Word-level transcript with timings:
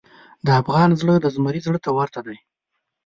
د 0.45 0.47
افغان 0.61 0.89
زړه 1.01 1.15
د 1.21 1.25
زمري 1.35 1.59
زړه 1.67 1.79
ته 1.85 1.89
ورته 1.97 2.19
دی. 2.27 2.37